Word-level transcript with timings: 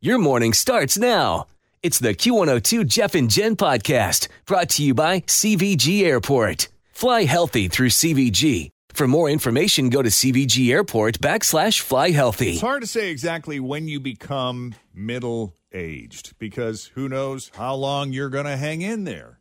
Your 0.00 0.18
morning 0.18 0.52
starts 0.52 0.96
now. 0.96 1.48
It's 1.82 1.98
the 1.98 2.14
Q102 2.14 2.86
Jeff 2.86 3.16
and 3.16 3.28
Jen 3.28 3.56
podcast 3.56 4.28
brought 4.46 4.68
to 4.70 4.84
you 4.84 4.94
by 4.94 5.22
CVG 5.22 6.04
Airport. 6.04 6.68
Fly 6.92 7.24
healthy 7.24 7.66
through 7.66 7.88
CVG. 7.88 8.68
For 8.90 9.08
more 9.08 9.28
information, 9.28 9.90
go 9.90 10.00
to 10.00 10.08
CVG 10.08 10.70
Airport 10.70 11.18
backslash 11.18 11.80
fly 11.80 12.10
healthy. 12.10 12.52
It's 12.52 12.60
hard 12.60 12.82
to 12.82 12.86
say 12.86 13.10
exactly 13.10 13.58
when 13.58 13.88
you 13.88 13.98
become 13.98 14.76
middle 14.94 15.56
aged 15.72 16.38
because 16.38 16.92
who 16.94 17.08
knows 17.08 17.50
how 17.56 17.74
long 17.74 18.12
you're 18.12 18.30
going 18.30 18.46
to 18.46 18.56
hang 18.56 18.82
in 18.82 19.02
there. 19.02 19.40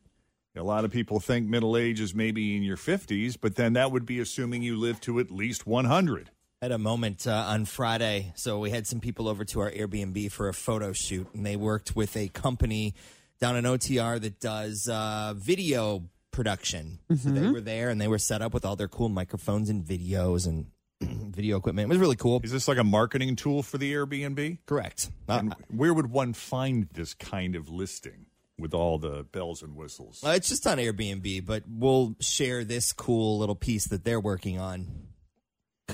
A 0.55 0.63
lot 0.63 0.85
of 0.85 0.89
people 0.91 1.19
think 1.19 1.47
middle 1.47 1.77
age 1.77 2.01
is 2.01 2.15
maybe 2.15 2.57
in 2.57 2.63
your 2.63 2.77
50s, 2.77 3.37
but 3.39 3.57
then 3.57 3.73
that 3.73 3.91
would 3.91 4.07
be 4.07 4.19
assuming 4.19 4.63
you 4.63 4.75
live 4.75 4.99
to 5.01 5.19
at 5.19 5.29
least 5.29 5.67
100. 5.67 6.31
Had 6.61 6.71
a 6.71 6.77
moment 6.77 7.27
uh, 7.27 7.31
on 7.47 7.65
Friday. 7.65 8.31
So 8.35 8.59
we 8.59 8.71
had 8.71 8.87
some 8.87 8.99
people 8.99 9.27
over 9.27 9.45
to 9.45 9.59
our 9.61 9.71
Airbnb 9.71 10.31
for 10.31 10.47
a 10.49 10.53
photo 10.53 10.91
shoot, 10.93 11.27
and 11.33 11.45
they 11.45 11.55
worked 11.55 11.95
with 11.95 12.17
a 12.17 12.29
company 12.29 12.93
down 13.39 13.55
in 13.55 13.65
OTR 13.65 14.19
that 14.21 14.39
does 14.39 14.87
uh, 14.91 15.33
video 15.37 16.03
production. 16.31 16.99
So 17.15 17.29
they 17.29 17.47
were 17.49 17.61
there 17.61 17.89
and 17.89 17.99
they 17.99 18.07
were 18.07 18.19
set 18.19 18.41
up 18.41 18.53
with 18.53 18.63
all 18.65 18.75
their 18.75 18.87
cool 18.87 19.09
microphones 19.09 19.69
and 19.69 19.83
videos 19.83 20.45
and 20.47 20.67
video 21.33 21.57
equipment. 21.57 21.85
It 21.85 21.89
was 21.89 21.97
really 21.99 22.15
cool. 22.15 22.41
Is 22.43 22.51
this 22.51 22.67
like 22.67 22.77
a 22.77 22.83
marketing 22.83 23.35
tool 23.35 23.61
for 23.63 23.77
the 23.77 23.91
Airbnb? 23.93 24.59
Correct. 24.65 25.09
Uh, 25.29 25.33
And 25.39 25.55
where 25.69 25.93
would 25.93 26.09
one 26.11 26.33
find 26.33 26.89
this 26.93 27.13
kind 27.13 27.55
of 27.55 27.69
listing 27.69 28.27
with 28.59 28.73
all 28.73 28.97
the 28.97 29.23
bells 29.31 29.61
and 29.63 29.75
whistles? 29.75 30.23
uh, 30.25 30.29
it's 30.31 30.49
just 30.49 30.65
on 30.67 30.77
Airbnb, 30.79 31.45
but 31.45 31.63
we'll 31.67 32.15
share 32.19 32.63
this 32.63 32.93
cool 32.93 33.37
little 33.39 33.55
piece 33.55 33.87
that 33.87 34.03
they're 34.03 34.19
working 34.19 34.59
on 34.59 34.87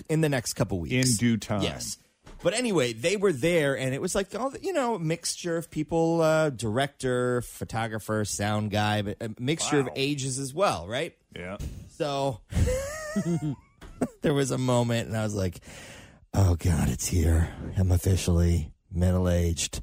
in 0.10 0.22
the 0.22 0.30
next 0.30 0.54
couple 0.54 0.80
weeks. 0.80 1.12
In 1.12 1.16
due 1.18 1.38
time. 1.38 1.62
Yes. 1.64 1.98
But 2.44 2.54
anyway, 2.54 2.92
they 2.92 3.16
were 3.16 3.32
there, 3.32 3.78
and 3.78 3.94
it 3.94 4.02
was 4.02 4.16
like 4.16 4.36
all 4.36 4.50
the- 4.50 4.62
you 4.62 4.74
know, 4.74 4.96
a 4.96 5.00
mixture 5.00 5.56
of 5.56 5.72
people, 5.72 6.22
uh, 6.22 6.50
director, 6.50 7.42
photographer, 7.42 8.26
sound 8.26 8.70
guy, 8.72 9.02
but 9.02 9.16
a 9.22 9.32
mixture 9.40 9.80
of 9.80 9.90
ages 9.96 10.40
as 10.40 10.54
well, 10.54 10.86
right? 10.88 11.16
Yeah. 11.34 11.58
So 11.98 12.42
there 14.22 14.34
was 14.34 14.52
a 14.52 14.58
moment, 14.58 15.08
and 15.08 15.18
I 15.18 15.24
was 15.24 15.36
like, 15.36 15.60
"Oh 16.34 16.56
God, 16.56 16.90
it's 16.90 17.08
here! 17.08 17.50
I'm 17.78 17.92
officially 17.92 18.74
middle 18.92 19.30
aged." 19.30 19.82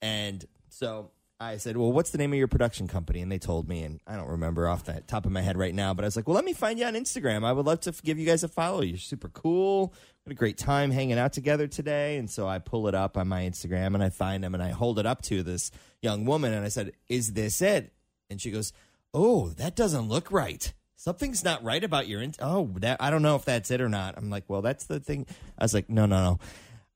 And 0.00 0.44
so 0.68 1.10
I 1.42 1.56
said, 1.56 1.76
"Well, 1.76 1.92
what's 1.92 2.10
the 2.10 2.18
name 2.18 2.32
of 2.32 2.38
your 2.38 2.48
production 2.48 2.88
company?" 2.88 3.20
And 3.20 3.30
they 3.30 3.38
told 3.38 3.68
me, 3.68 3.82
and 3.82 4.00
I 4.06 4.16
don't 4.16 4.28
remember 4.28 4.68
off 4.68 4.84
the 4.84 5.02
top 5.06 5.26
of 5.26 5.32
my 5.32 5.40
head 5.40 5.56
right 5.56 5.74
now. 5.74 5.92
But 5.92 6.04
I 6.04 6.06
was 6.06 6.16
like, 6.16 6.28
"Well, 6.28 6.34
let 6.34 6.44
me 6.44 6.52
find 6.52 6.78
you 6.78 6.86
on 6.86 6.94
Instagram. 6.94 7.44
I 7.44 7.52
would 7.52 7.66
love 7.66 7.80
to 7.80 7.92
give 8.02 8.18
you 8.18 8.26
guys 8.26 8.44
a 8.44 8.48
follow. 8.48 8.82
You're 8.82 8.98
super 8.98 9.28
cool. 9.28 9.92
Had 10.24 10.32
a 10.32 10.36
great 10.36 10.56
time 10.56 10.90
hanging 10.90 11.18
out 11.18 11.32
together 11.32 11.66
today." 11.66 12.16
And 12.16 12.30
so 12.30 12.46
I 12.46 12.58
pull 12.58 12.86
it 12.88 12.94
up 12.94 13.16
on 13.16 13.28
my 13.28 13.42
Instagram, 13.42 13.94
and 13.94 14.02
I 14.02 14.10
find 14.10 14.44
them, 14.44 14.54
and 14.54 14.62
I 14.62 14.70
hold 14.70 14.98
it 14.98 15.06
up 15.06 15.22
to 15.22 15.42
this 15.42 15.70
young 16.00 16.24
woman, 16.24 16.52
and 16.52 16.64
I 16.64 16.68
said, 16.68 16.92
"Is 17.08 17.32
this 17.32 17.60
it?" 17.60 17.92
And 18.30 18.40
she 18.40 18.50
goes, 18.50 18.72
"Oh, 19.12 19.48
that 19.50 19.74
doesn't 19.74 20.08
look 20.08 20.30
right." 20.30 20.72
Something's 21.02 21.42
not 21.42 21.64
right 21.64 21.82
about 21.82 22.06
your. 22.06 22.22
In- 22.22 22.34
oh, 22.38 22.70
that 22.76 22.98
I 23.00 23.10
don't 23.10 23.22
know 23.22 23.34
if 23.34 23.44
that's 23.44 23.72
it 23.72 23.80
or 23.80 23.88
not. 23.88 24.16
I'm 24.16 24.30
like, 24.30 24.44
well, 24.46 24.62
that's 24.62 24.84
the 24.84 25.00
thing. 25.00 25.26
I 25.58 25.64
was 25.64 25.74
like, 25.74 25.90
no, 25.90 26.06
no, 26.06 26.22
no. 26.22 26.38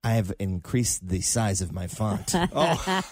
I 0.07 0.11
have 0.13 0.33
increased 0.39 1.09
the 1.09 1.21
size 1.21 1.61
of 1.63 1.73
my 1.73 1.89
font. 1.89 2.33
Oh. 2.53 2.77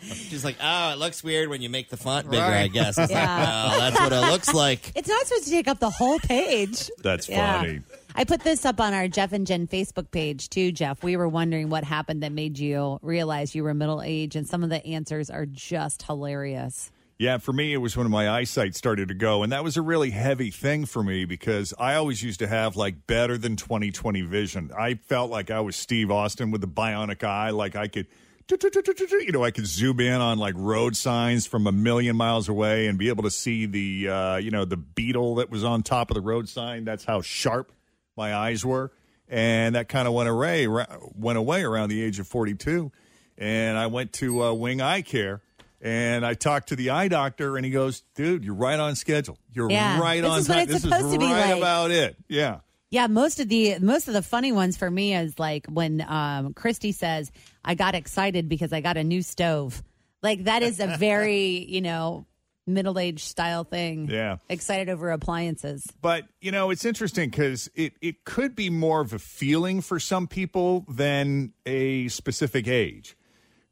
She's 0.00 0.44
like, 0.44 0.56
oh, 0.62 0.92
it 0.92 0.98
looks 0.98 1.24
weird 1.24 1.48
when 1.48 1.60
you 1.60 1.68
make 1.68 1.90
the 1.90 1.96
font 1.96 2.30
bigger. 2.30 2.40
I 2.42 2.68
guess. 2.68 2.96
I 2.96 3.02
was 3.02 3.10
Yeah. 3.10 3.36
like, 3.36 3.70
well, 3.70 3.80
that's 3.80 3.98
what 4.00 4.12
it 4.12 4.30
looks 4.30 4.54
like. 4.54 4.92
It's 4.96 5.08
not 5.08 5.26
supposed 5.26 5.44
to 5.46 5.50
take 5.50 5.66
up 5.68 5.80
the 5.80 5.90
whole 5.90 6.18
page. 6.20 6.88
That's 7.02 7.28
Yeah. 7.28 7.60
funny. 7.60 7.80
I 8.14 8.22
put 8.24 8.40
this 8.42 8.64
up 8.64 8.80
on 8.80 8.94
our 8.94 9.08
Jeff 9.08 9.32
and 9.32 9.44
Jen 9.46 9.66
Facebook 9.66 10.10
page 10.12 10.48
too, 10.50 10.70
Jeff. 10.72 11.02
We 11.02 11.16
were 11.16 11.28
wondering 11.28 11.68
what 11.68 11.82
happened 11.84 12.22
that 12.22 12.30
made 12.32 12.56
you 12.58 12.98
realize 13.02 13.54
you 13.56 13.64
were 13.64 13.74
middle 13.74 14.02
age, 14.02 14.36
and 14.36 14.46
some 14.46 14.62
of 14.62 14.70
the 14.70 14.84
answers 14.86 15.28
are 15.30 15.46
just 15.46 16.04
hilarious. 16.04 16.90
Yeah, 17.18 17.38
for 17.38 17.52
me, 17.52 17.72
it 17.72 17.78
was 17.78 17.96
when 17.96 18.10
my 18.10 18.28
eyesight 18.28 18.74
started 18.74 19.08
to 19.08 19.14
go. 19.14 19.42
And 19.42 19.50
that 19.50 19.64
was 19.64 19.78
a 19.78 19.82
really 19.82 20.10
heavy 20.10 20.50
thing 20.50 20.84
for 20.84 21.02
me 21.02 21.24
because 21.24 21.72
I 21.78 21.94
always 21.94 22.22
used 22.22 22.40
to 22.40 22.46
have 22.46 22.76
like 22.76 23.06
better 23.06 23.38
than 23.38 23.56
2020 23.56 24.20
vision. 24.22 24.70
I 24.76 24.94
felt 24.94 25.30
like 25.30 25.50
I 25.50 25.60
was 25.60 25.76
Steve 25.76 26.10
Austin 26.10 26.50
with 26.50 26.60
the 26.60 26.68
bionic 26.68 27.24
eye. 27.24 27.50
Like 27.50 27.74
I 27.74 27.88
could, 27.88 28.06
you 28.50 29.32
know, 29.32 29.42
I 29.42 29.50
could 29.50 29.66
zoom 29.66 29.98
in 30.00 30.20
on 30.20 30.38
like 30.38 30.54
road 30.58 30.94
signs 30.94 31.46
from 31.46 31.66
a 31.66 31.72
million 31.72 32.16
miles 32.16 32.50
away 32.50 32.86
and 32.86 32.98
be 32.98 33.08
able 33.08 33.22
to 33.22 33.30
see 33.30 33.64
the, 33.64 34.08
uh, 34.10 34.36
you 34.36 34.50
know, 34.50 34.66
the 34.66 34.76
beetle 34.76 35.36
that 35.36 35.50
was 35.50 35.64
on 35.64 35.82
top 35.82 36.10
of 36.10 36.16
the 36.16 36.20
road 36.20 36.50
sign. 36.50 36.84
That's 36.84 37.04
how 37.04 37.22
sharp 37.22 37.72
my 38.14 38.34
eyes 38.34 38.62
were. 38.62 38.92
And 39.26 39.74
that 39.74 39.88
kind 39.88 40.06
of 40.06 40.12
went 40.12 40.28
away, 40.28 40.66
went 40.66 41.38
away 41.38 41.64
around 41.64 41.88
the 41.88 42.02
age 42.02 42.18
of 42.18 42.28
42. 42.28 42.92
And 43.38 43.78
I 43.78 43.86
went 43.86 44.12
to 44.14 44.44
uh, 44.44 44.52
Wing 44.52 44.82
Eye 44.82 45.00
Care. 45.00 45.40
And 45.80 46.24
I 46.24 46.34
talked 46.34 46.68
to 46.70 46.76
the 46.76 46.90
eye 46.90 47.08
doctor, 47.08 47.56
and 47.56 47.64
he 47.64 47.70
goes, 47.70 48.02
"Dude, 48.14 48.44
you're 48.44 48.54
right 48.54 48.78
on 48.80 48.96
schedule. 48.96 49.38
You're 49.52 49.70
Yeah, 49.70 50.00
right 50.00 50.22
this 50.22 50.30
on 50.30 50.38
is 50.40 50.48
what 50.48 50.54
time. 50.54 50.62
it's 50.64 50.72
this 50.72 50.82
supposed 50.82 51.06
is 51.06 51.12
to 51.12 51.18
be 51.18 51.26
right 51.26 51.50
like." 51.50 51.58
about 51.58 51.90
it. 51.90 52.16
Yeah, 52.28 52.60
Yeah, 52.90 53.06
most 53.08 53.40
of 53.40 53.48
the 53.48 53.78
most 53.80 54.08
of 54.08 54.14
the 54.14 54.22
funny 54.22 54.52
ones 54.52 54.76
for 54.76 54.90
me 54.90 55.14
is 55.14 55.38
like 55.38 55.66
when 55.66 56.00
um, 56.08 56.54
Christy 56.54 56.92
says, 56.92 57.30
"I 57.64 57.74
got 57.74 57.94
excited 57.94 58.48
because 58.48 58.72
I 58.72 58.80
got 58.80 58.96
a 58.96 59.04
new 59.04 59.22
stove." 59.22 59.82
Like 60.22 60.44
that 60.44 60.62
is 60.62 60.80
a 60.80 60.96
very 60.98 61.64
you 61.68 61.82
know 61.82 62.26
middle 62.66 62.98
aged 62.98 63.20
style 63.20 63.62
thing. 63.62 64.08
Yeah. 64.10 64.38
excited 64.48 64.88
over 64.88 65.10
appliances. 65.12 65.86
but 66.02 66.24
you 66.40 66.50
know, 66.50 66.70
it's 66.70 66.84
interesting 66.84 67.28
because 67.30 67.68
it 67.74 67.92
it 68.00 68.24
could 68.24 68.56
be 68.56 68.70
more 68.70 69.02
of 69.02 69.12
a 69.12 69.18
feeling 69.20 69.80
for 69.82 70.00
some 70.00 70.26
people 70.26 70.84
than 70.88 71.52
a 71.66 72.08
specific 72.08 72.66
age, 72.66 73.16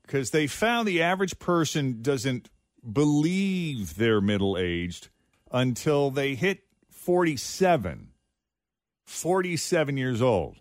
because 0.06 0.30
they 0.30 0.46
found 0.46 0.86
the 0.86 1.02
average 1.02 1.38
person 1.38 2.02
doesn't 2.02 2.50
believe 2.90 3.96
they're 3.96 4.20
middle 4.20 4.56
aged 4.58 5.08
until 5.50 6.10
they 6.10 6.34
hit 6.34 6.64
47. 6.90 8.08
47 9.04 9.96
years 9.96 10.22
old. 10.22 10.56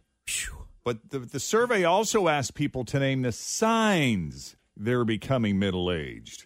But 0.83 1.09
the, 1.09 1.19
the 1.19 1.39
survey 1.39 1.83
also 1.83 2.27
asked 2.27 2.55
people 2.55 2.83
to 2.85 2.99
name 2.99 3.21
the 3.21 3.31
signs 3.31 4.55
they're 4.75 5.05
becoming 5.05 5.59
middle 5.59 5.91
aged. 5.91 6.45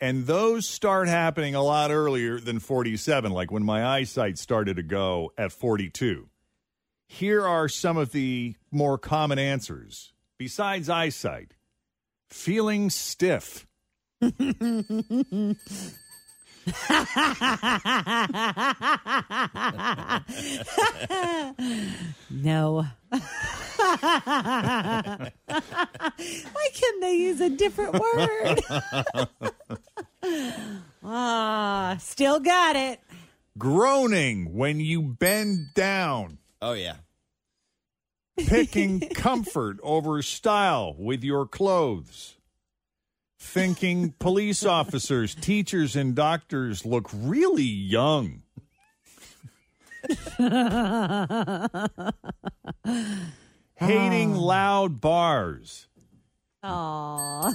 And 0.00 0.26
those 0.26 0.68
start 0.68 1.08
happening 1.08 1.54
a 1.54 1.62
lot 1.62 1.90
earlier 1.90 2.38
than 2.38 2.60
47, 2.60 3.32
like 3.32 3.50
when 3.50 3.64
my 3.64 3.84
eyesight 3.84 4.38
started 4.38 4.76
to 4.76 4.82
go 4.82 5.32
at 5.36 5.52
42. 5.52 6.28
Here 7.08 7.46
are 7.46 7.68
some 7.68 7.96
of 7.96 8.12
the 8.12 8.54
more 8.70 8.98
common 8.98 9.38
answers. 9.38 10.12
Besides 10.36 10.88
eyesight, 10.88 11.54
feeling 12.30 12.90
stiff. 12.90 13.66
No. 22.30 22.84
Why 23.08 23.20
couldn't 26.78 27.00
they 27.00 27.14
use 27.14 27.40
a 27.40 27.48
different 27.50 27.94
word? 27.94 28.60
ah, 31.02 31.96
still 32.00 32.40
got 32.40 32.76
it. 32.76 33.00
Groaning 33.56 34.54
when 34.54 34.80
you 34.80 35.02
bend 35.02 35.68
down. 35.74 36.38
Oh 36.60 36.72
yeah. 36.72 36.96
Picking 38.46 39.00
comfort 39.14 39.78
over 39.82 40.22
style 40.22 40.94
with 40.98 41.22
your 41.24 41.46
clothes. 41.46 42.36
thinking 43.40 44.14
police 44.18 44.64
officers, 44.64 45.34
teachers, 45.34 45.94
and 45.96 46.14
doctors 46.14 46.84
look 46.84 47.08
really 47.12 47.62
young. 47.62 48.42
Hating 53.76 54.34
ah. 54.34 54.38
loud 54.38 55.00
bars. 55.00 55.86
Aww. 56.64 57.54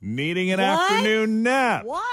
Needing 0.00 0.50
an 0.50 0.60
What? 0.60 0.90
afternoon 0.92 1.42
nap. 1.42 1.84
what? 1.84 2.04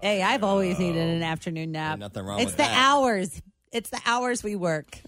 Hey, 0.00 0.22
I've 0.22 0.42
always 0.44 0.78
needed 0.78 1.08
an 1.16 1.22
afternoon 1.22 1.72
nap. 1.72 1.92
Ain't 1.92 2.00
nothing 2.00 2.24
wrong 2.24 2.38
it's 2.40 2.46
with 2.46 2.56
the 2.56 2.62
that. 2.64 2.76
hours. 2.76 3.40
It's 3.70 3.90
the 3.90 4.00
hours 4.04 4.42
we 4.42 4.56
work. 4.56 4.98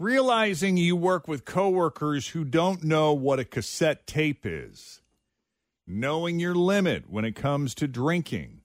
Realizing 0.00 0.78
you 0.78 0.96
work 0.96 1.28
with 1.28 1.44
coworkers 1.44 2.28
who 2.28 2.42
don't 2.42 2.82
know 2.82 3.12
what 3.12 3.38
a 3.38 3.44
cassette 3.44 4.06
tape 4.06 4.46
is. 4.46 5.02
Knowing 5.86 6.40
your 6.40 6.54
limit 6.54 7.10
when 7.10 7.26
it 7.26 7.36
comes 7.36 7.74
to 7.74 7.86
drinking. 7.86 8.62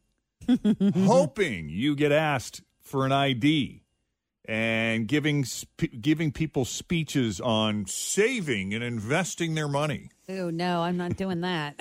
Hoping 0.95 1.67
you 1.67 1.93
get 1.93 2.13
asked 2.13 2.61
for 2.79 3.05
an 3.05 3.11
ID. 3.11 3.83
And 4.45 5.09
giving 5.09 5.43
sp- 5.43 5.99
giving 5.99 6.31
people 6.31 6.63
speeches 6.63 7.41
on 7.41 7.85
saving 7.85 8.73
and 8.73 8.81
investing 8.81 9.55
their 9.55 9.67
money. 9.67 10.11
Oh 10.29 10.49
no, 10.49 10.83
I'm 10.83 10.95
not 10.95 11.17
doing 11.17 11.41
that. 11.41 11.75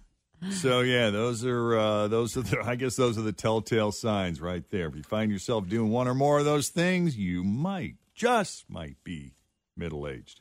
So 0.48 0.80
yeah, 0.80 1.10
those 1.10 1.44
are 1.44 1.78
uh, 1.78 2.08
those 2.08 2.36
are 2.36 2.42
the, 2.42 2.60
I 2.64 2.74
guess 2.76 2.96
those 2.96 3.18
are 3.18 3.22
the 3.22 3.32
telltale 3.32 3.92
signs 3.92 4.40
right 4.40 4.64
there. 4.70 4.88
If 4.88 4.96
you 4.96 5.02
find 5.02 5.30
yourself 5.30 5.68
doing 5.68 5.90
one 5.90 6.08
or 6.08 6.14
more 6.14 6.38
of 6.38 6.46
those 6.46 6.70
things, 6.70 7.14
you 7.16 7.44
might 7.44 7.96
just 8.14 8.70
might 8.70 8.96
be 9.04 9.34
middle 9.76 10.08
aged. 10.08 10.40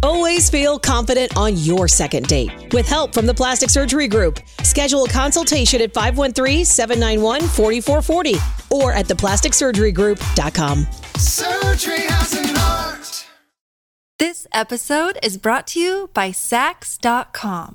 Always 0.00 0.48
feel 0.48 0.78
confident 0.78 1.36
on 1.36 1.56
your 1.56 1.88
second 1.88 2.28
date. 2.28 2.72
With 2.72 2.86
help 2.86 3.12
from 3.12 3.26
the 3.26 3.34
Plastic 3.34 3.68
Surgery 3.68 4.06
Group, 4.06 4.38
schedule 4.62 5.02
a 5.04 5.08
consultation 5.08 5.82
at 5.82 5.92
513-791-4440 5.92 8.70
or 8.70 8.92
at 8.92 9.06
theplasticsurgerygroup.com. 9.06 10.86
Surgery 11.16 12.02
has 12.02 12.32
an 12.32 12.56
art. 12.56 13.26
This 14.20 14.46
episode 14.52 15.18
is 15.20 15.36
brought 15.36 15.66
to 15.68 15.80
you 15.80 16.10
by 16.14 16.30
Saks.com. 16.30 17.74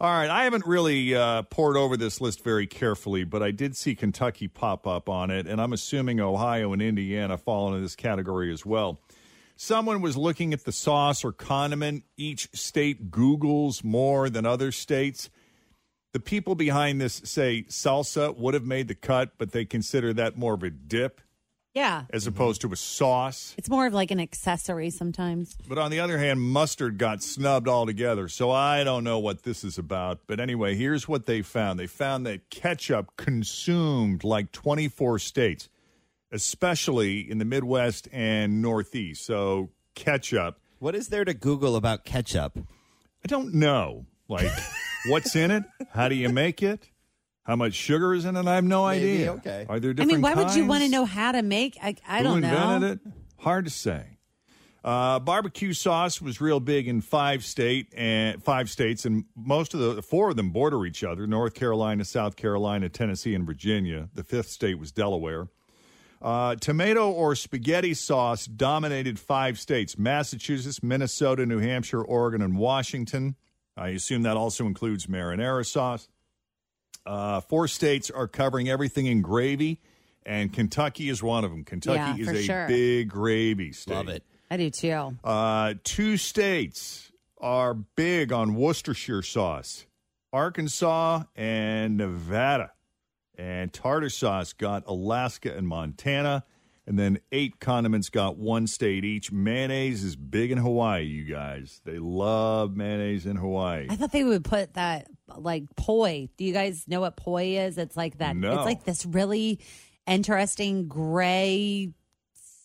All 0.00 0.08
right, 0.08 0.30
I 0.30 0.44
haven't 0.44 0.64
really 0.64 1.12
uh, 1.16 1.42
poured 1.42 1.76
over 1.76 1.96
this 1.96 2.20
list 2.20 2.44
very 2.44 2.68
carefully, 2.68 3.24
but 3.24 3.42
I 3.42 3.50
did 3.50 3.76
see 3.76 3.96
Kentucky 3.96 4.46
pop 4.46 4.86
up 4.86 5.08
on 5.08 5.28
it, 5.32 5.48
and 5.48 5.60
I'm 5.60 5.72
assuming 5.72 6.20
Ohio 6.20 6.72
and 6.72 6.80
Indiana 6.80 7.36
fall 7.36 7.66
into 7.66 7.80
this 7.80 7.96
category 7.96 8.52
as 8.52 8.64
well. 8.64 9.00
Someone 9.56 10.00
was 10.00 10.16
looking 10.16 10.52
at 10.52 10.64
the 10.64 10.70
sauce 10.70 11.24
or 11.24 11.32
condiment 11.32 12.04
each 12.16 12.48
state 12.52 13.10
Googles 13.10 13.82
more 13.82 14.30
than 14.30 14.46
other 14.46 14.70
states. 14.70 15.30
The 16.12 16.20
people 16.20 16.54
behind 16.54 17.00
this 17.00 17.20
say 17.24 17.64
salsa 17.68 18.38
would 18.38 18.54
have 18.54 18.64
made 18.64 18.86
the 18.86 18.94
cut, 18.94 19.32
but 19.36 19.50
they 19.50 19.64
consider 19.64 20.12
that 20.12 20.38
more 20.38 20.54
of 20.54 20.62
a 20.62 20.70
dip 20.70 21.20
yeah. 21.78 22.04
as 22.10 22.26
opposed 22.26 22.60
to 22.62 22.72
a 22.72 22.76
sauce. 22.76 23.54
It's 23.56 23.70
more 23.70 23.86
of 23.86 23.94
like 23.94 24.10
an 24.10 24.20
accessory 24.20 24.90
sometimes. 24.90 25.56
But 25.68 25.78
on 25.78 25.90
the 25.90 26.00
other 26.00 26.18
hand, 26.18 26.40
mustard 26.40 26.98
got 26.98 27.22
snubbed 27.22 27.68
altogether. 27.68 28.28
So 28.28 28.50
I 28.50 28.84
don't 28.84 29.04
know 29.04 29.18
what 29.18 29.44
this 29.44 29.64
is 29.64 29.78
about. 29.78 30.20
But 30.26 30.40
anyway, 30.40 30.74
here's 30.74 31.08
what 31.08 31.26
they 31.26 31.42
found. 31.42 31.78
They 31.78 31.86
found 31.86 32.26
that 32.26 32.50
ketchup 32.50 33.16
consumed 33.16 34.24
like 34.24 34.50
24 34.52 35.20
states, 35.20 35.68
especially 36.32 37.20
in 37.20 37.38
the 37.38 37.44
Midwest 37.44 38.08
and 38.12 38.60
Northeast. 38.60 39.24
So 39.24 39.70
ketchup, 39.94 40.58
What 40.80 40.94
is 40.94 41.08
there 41.08 41.24
to 41.24 41.34
Google 41.34 41.76
about 41.76 42.04
ketchup? 42.04 42.58
I 42.58 43.26
don't 43.26 43.54
know. 43.54 44.06
Like, 44.28 44.50
what's 45.06 45.34
in 45.36 45.50
it? 45.50 45.64
How 45.92 46.08
do 46.08 46.14
you 46.14 46.28
make 46.28 46.62
it? 46.62 46.90
How 47.48 47.56
much 47.56 47.72
sugar 47.72 48.12
is 48.14 48.26
in 48.26 48.36
it? 48.36 48.46
I 48.46 48.56
have 48.56 48.64
no 48.64 48.86
Maybe, 48.86 49.14
idea. 49.14 49.32
okay. 49.32 49.66
Are 49.70 49.80
there 49.80 49.94
different? 49.94 50.12
I 50.12 50.14
mean, 50.14 50.22
why 50.22 50.34
would 50.34 50.54
you 50.54 50.66
want 50.66 50.84
to 50.84 50.90
know 50.90 51.06
how 51.06 51.32
to 51.32 51.40
make? 51.40 51.78
I, 51.82 51.96
I 52.06 52.18
Who 52.18 52.24
don't 52.24 52.40
know. 52.42 52.48
Who 52.48 52.74
invented 52.74 53.00
it? 53.06 53.12
Hard 53.38 53.64
to 53.64 53.70
say. 53.70 54.18
Uh, 54.84 55.18
barbecue 55.18 55.72
sauce 55.72 56.20
was 56.20 56.42
real 56.42 56.60
big 56.60 56.86
in 56.86 57.00
five 57.00 57.42
state 57.42 57.92
and 57.96 58.42
five 58.44 58.68
states, 58.70 59.06
and 59.06 59.24
most 59.34 59.72
of 59.72 59.80
the 59.80 60.02
four 60.02 60.28
of 60.28 60.36
them 60.36 60.50
border 60.50 60.84
each 60.84 61.02
other: 61.02 61.26
North 61.26 61.54
Carolina, 61.54 62.04
South 62.04 62.36
Carolina, 62.36 62.90
Tennessee, 62.90 63.34
and 63.34 63.46
Virginia. 63.46 64.10
The 64.12 64.24
fifth 64.24 64.50
state 64.50 64.78
was 64.78 64.92
Delaware. 64.92 65.48
Uh, 66.20 66.54
tomato 66.56 67.10
or 67.10 67.34
spaghetti 67.34 67.94
sauce 67.94 68.44
dominated 68.44 69.18
five 69.18 69.58
states: 69.58 69.96
Massachusetts, 69.96 70.82
Minnesota, 70.82 71.46
New 71.46 71.60
Hampshire, 71.60 72.02
Oregon, 72.02 72.42
and 72.42 72.58
Washington. 72.58 73.36
I 73.74 73.88
assume 73.88 74.22
that 74.24 74.36
also 74.36 74.66
includes 74.66 75.06
marinara 75.06 75.64
sauce. 75.64 76.08
Uh, 77.08 77.40
four 77.40 77.66
states 77.68 78.10
are 78.10 78.28
covering 78.28 78.68
everything 78.68 79.06
in 79.06 79.22
gravy, 79.22 79.80
and 80.26 80.52
Kentucky 80.52 81.08
is 81.08 81.22
one 81.22 81.42
of 81.42 81.50
them. 81.50 81.64
Kentucky 81.64 82.20
Yeah, 82.22 82.30
is 82.32 82.40
a 82.40 82.42
sure. 82.42 82.68
big 82.68 83.08
gravy 83.08 83.72
state. 83.72 83.94
Love 83.94 84.08
it. 84.08 84.22
I 84.50 84.58
do 84.58 84.68
too. 84.68 85.16
Uh, 85.24 85.74
two 85.84 86.18
states 86.18 87.10
are 87.40 87.72
big 87.72 88.30
on 88.32 88.54
Worcestershire 88.54 89.22
sauce 89.22 89.86
Arkansas 90.32 91.22
and 91.34 91.96
Nevada. 91.96 92.72
And 93.38 93.72
tartar 93.72 94.10
sauce 94.10 94.52
got 94.52 94.82
Alaska 94.86 95.56
and 95.56 95.66
Montana. 95.66 96.44
And 96.86 96.98
then 96.98 97.18
eight 97.32 97.60
condiments 97.60 98.08
got 98.08 98.36
one 98.36 98.66
state 98.66 99.04
each. 99.04 99.30
Mayonnaise 99.30 100.02
is 100.04 100.16
big 100.16 100.50
in 100.50 100.58
Hawaii, 100.58 101.04
you 101.04 101.24
guys. 101.24 101.80
They 101.84 101.98
love 101.98 102.76
mayonnaise 102.76 103.26
in 103.26 103.36
Hawaii. 103.36 103.86
I 103.90 103.96
thought 103.96 104.10
they 104.12 104.24
would 104.24 104.44
put 104.44 104.74
that 104.74 105.06
like 105.36 105.64
poi. 105.76 106.28
Do 106.36 106.44
you 106.44 106.52
guys 106.52 106.86
know 106.88 107.00
what 107.00 107.16
poi 107.16 107.58
is? 107.58 107.76
It's 107.78 107.96
like 107.96 108.18
that. 108.18 108.36
No. 108.36 108.54
It's 108.54 108.64
like 108.64 108.84
this 108.84 109.04
really 109.06 109.58
interesting 110.06 110.88
gray 110.88 111.90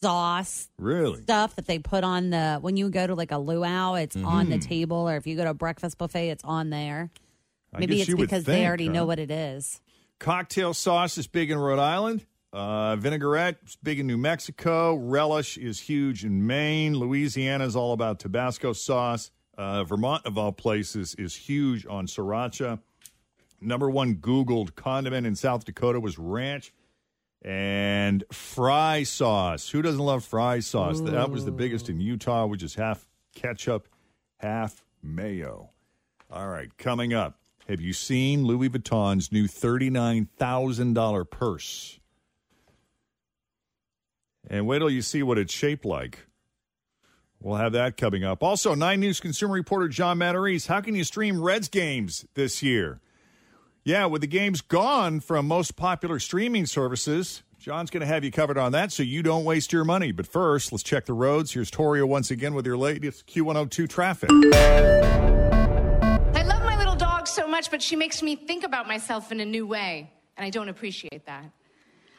sauce 0.01 0.69
Really? 0.77 1.21
stuff 1.21 1.55
that 1.55 1.65
they 1.65 1.79
put 1.79 2.03
on 2.03 2.29
the 2.29 2.57
when 2.61 2.75
you 2.77 2.89
go 2.89 3.07
to 3.07 3.15
like 3.15 3.31
a 3.31 3.37
luau. 3.37 3.95
It's 3.95 4.15
on 4.15 4.23
Mm-hmm. 4.47 4.49
the 4.51 4.59
table, 4.59 5.09
or 5.09 5.15
if 5.15 5.25
you 5.27 5.35
go 5.35 5.43
to 5.43 5.51
a 5.51 5.53
breakfast 5.53 5.97
buffet, 5.97 6.29
it's 6.29 6.43
on 6.43 6.69
there. 6.69 7.09
I 7.73 7.79
Maybe 7.79 8.01
it's 8.01 8.13
because 8.13 8.43
they 8.43 8.65
already 8.67 8.87
huh? 8.87 8.93
know 8.93 9.05
what 9.05 9.19
it 9.19 9.31
is. 9.31 9.81
Cocktail 10.19 10.73
sauce 10.73 11.17
is 11.17 11.27
big 11.27 11.49
in 11.51 11.57
Rhode 11.57 11.79
Island. 11.79 12.25
Uh, 12.51 12.95
vinaigrette 12.97 13.57
is 13.65 13.77
big 13.81 13.99
in 13.99 14.05
New 14.05 14.17
Mexico. 14.17 14.93
Relish 14.93 15.57
is 15.57 15.79
huge 15.79 16.23
in 16.23 16.45
Maine. 16.45 16.93
Louisiana 16.95 17.65
is 17.65 17.75
all 17.75 17.93
about 17.93 18.19
Tabasco 18.19 18.73
sauce. 18.73 19.31
Uh, 19.57 19.83
Vermont, 19.83 20.25
of 20.25 20.37
all 20.37 20.51
places, 20.51 21.15
is 21.15 21.35
huge 21.35 21.85
on 21.85 22.07
sriracha. 22.07 22.79
Number 23.61 23.89
one 23.89 24.15
Googled 24.15 24.75
condiment 24.75 25.25
in 25.25 25.35
South 25.35 25.63
Dakota 25.65 25.99
was 25.99 26.17
ranch 26.17 26.73
and 27.41 28.23
fry 28.31 29.03
sauce. 29.03 29.69
Who 29.69 29.81
doesn't 29.81 29.99
love 29.99 30.23
fry 30.23 30.59
sauce? 30.59 31.01
That 31.01 31.29
was 31.29 31.45
the 31.45 31.51
biggest 31.51 31.89
in 31.89 31.99
Utah, 31.99 32.45
which 32.45 32.63
is 32.63 32.75
half 32.75 33.05
ketchup, 33.35 33.87
half 34.37 34.83
mayo. 35.01 35.69
All 36.31 36.47
right, 36.47 36.75
coming 36.77 37.13
up. 37.13 37.37
Have 37.69 37.79
you 37.79 37.93
seen 37.93 38.43
Louis 38.43 38.69
Vuitton's 38.69 39.31
new 39.31 39.47
$39,000 39.47 41.29
purse? 41.29 41.99
And 44.49 44.67
wait 44.67 44.79
till 44.79 44.89
you 44.89 45.01
see 45.01 45.23
what 45.23 45.37
it's 45.37 45.53
shaped 45.53 45.85
like. 45.85 46.27
We'll 47.43 47.57
have 47.57 47.73
that 47.73 47.97
coming 47.97 48.23
up. 48.23 48.41
Also, 48.41 48.73
Nine 48.73 49.01
News 49.01 49.19
consumer 49.19 49.53
reporter 49.53 49.89
John 49.89 50.17
Matarese. 50.17 50.67
How 50.67 50.79
can 50.79 50.95
you 50.95 51.03
stream 51.03 51.41
Reds 51.41 51.67
games 51.67 52.25
this 52.35 52.63
year? 52.63 53.01
Yeah, 53.83 54.05
with 54.05 54.21
the 54.21 54.27
games 54.27 54.61
gone 54.61 55.19
from 55.19 55.45
most 55.45 55.75
popular 55.75 56.19
streaming 56.19 56.65
services, 56.65 57.43
John's 57.59 57.89
going 57.89 57.99
to 57.99 58.07
have 58.07 58.23
you 58.23 58.31
covered 58.31 58.57
on 58.57 58.71
that 58.71 58.93
so 58.93 59.03
you 59.03 59.21
don't 59.21 59.43
waste 59.43 59.73
your 59.73 59.83
money. 59.83 60.13
But 60.13 60.25
first, 60.25 60.71
let's 60.71 60.83
check 60.83 61.05
the 61.05 61.11
roads. 61.11 61.51
Here's 61.51 61.69
Toria 61.69 62.07
once 62.07 62.31
again 62.31 62.53
with 62.53 62.65
your 62.65 62.77
latest 62.77 63.27
Q102 63.27 63.89
traffic. 63.89 64.29
I 64.31 66.43
love 66.45 66.63
my 66.63 66.77
little 66.77 66.95
dog 66.95 67.27
so 67.27 67.45
much, 67.45 67.69
but 67.69 67.81
she 67.81 67.97
makes 67.97 68.23
me 68.23 68.37
think 68.37 68.63
about 68.63 68.87
myself 68.87 69.33
in 69.33 69.41
a 69.41 69.45
new 69.45 69.67
way, 69.67 70.09
and 70.37 70.45
I 70.45 70.49
don't 70.49 70.69
appreciate 70.69 71.25
that. 71.25 71.43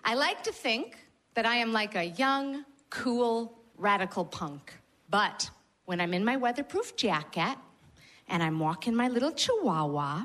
I 0.05 0.17
like 0.17 0.43
to 0.43 0.53
think 0.53 0.99
that 1.33 1.47
I 1.47 1.57
am 1.57 1.73
like 1.73 1.95
a 1.95 2.05
young, 2.05 2.67
cool, 2.91 3.59
radical 3.79 4.27
punk. 4.27 4.75
But 5.15 5.49
when 5.85 6.01
I'm 6.01 6.13
in 6.13 6.25
my 6.25 6.37
weatherproof 6.37 6.97
jacket 6.97 7.57
and 8.27 8.43
I'm 8.43 8.59
walking 8.59 8.97
my 8.97 9.07
little 9.07 9.31
chihuahua 9.31 10.25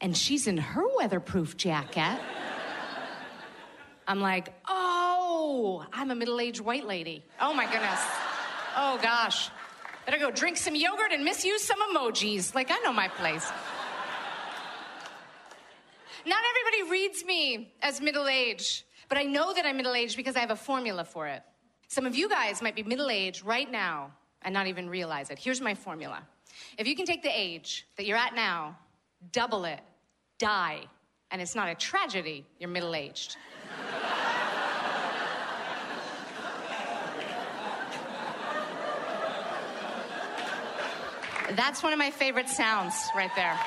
and 0.00 0.16
she's 0.16 0.46
in 0.46 0.56
her 0.56 0.82
weatherproof 0.96 1.58
jacket, 1.58 2.18
I'm 4.08 4.22
like, 4.22 4.54
oh, 4.66 5.84
I'm 5.92 6.10
a 6.10 6.14
middle 6.14 6.40
aged 6.40 6.62
white 6.62 6.86
lady. 6.86 7.22
Oh 7.38 7.52
my 7.52 7.66
goodness. 7.70 8.00
Oh 8.78 8.98
gosh. 9.02 9.50
Better 10.06 10.16
go 10.16 10.30
drink 10.30 10.56
some 10.56 10.74
yogurt 10.74 11.12
and 11.12 11.22
misuse 11.22 11.62
some 11.62 11.76
emojis. 11.94 12.54
Like, 12.54 12.70
I 12.70 12.78
know 12.78 12.94
my 12.94 13.08
place. 13.08 13.46
Not 16.24 16.42
everybody 16.48 16.90
reads 16.90 17.26
me 17.26 17.74
as 17.82 18.00
middle 18.00 18.26
aged, 18.26 18.84
but 19.10 19.18
I 19.18 19.24
know 19.24 19.52
that 19.52 19.66
I'm 19.66 19.76
middle 19.76 19.92
aged 19.92 20.16
because 20.16 20.34
I 20.34 20.38
have 20.38 20.50
a 20.50 20.56
formula 20.56 21.04
for 21.04 21.26
it. 21.26 21.42
Some 21.88 22.06
of 22.06 22.16
you 22.16 22.26
guys 22.30 22.62
might 22.62 22.74
be 22.74 22.82
middle 22.82 23.10
aged 23.10 23.44
right 23.44 23.70
now 23.70 24.12
and 24.42 24.52
not 24.54 24.66
even 24.66 24.88
realize 24.88 25.30
it. 25.30 25.38
Here's 25.38 25.60
my 25.60 25.74
formula 25.74 26.22
if 26.78 26.86
you 26.86 26.96
can 26.96 27.06
take 27.06 27.22
the 27.22 27.30
age 27.32 27.86
that 27.96 28.06
you're 28.06 28.16
at 28.16 28.34
now, 28.34 28.76
double 29.32 29.64
it, 29.64 29.80
die, 30.38 30.80
and 31.30 31.40
it's 31.40 31.54
not 31.54 31.68
a 31.68 31.74
tragedy, 31.74 32.44
you're 32.58 32.70
middle 32.70 32.94
aged. 32.94 33.36
That's 41.56 41.82
one 41.82 41.92
of 41.92 41.98
my 41.98 42.10
favorite 42.10 42.48
sounds 42.48 42.94
right 43.14 43.30
there. 43.34 43.58